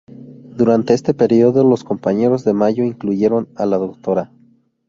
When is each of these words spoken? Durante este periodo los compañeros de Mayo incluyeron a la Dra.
Durante 0.55 0.95
este 0.95 1.13
periodo 1.13 1.63
los 1.63 1.83
compañeros 1.83 2.43
de 2.43 2.53
Mayo 2.53 2.83
incluyeron 2.83 3.49
a 3.55 3.67
la 3.67 3.77
Dra. 3.77 4.31